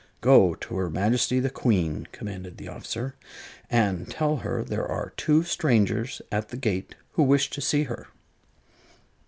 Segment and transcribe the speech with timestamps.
[0.21, 3.13] "Go to her Majesty the Queen," commanded the officer,
[3.69, 8.07] "and tell her there are two strangers at the gate who wish to see her."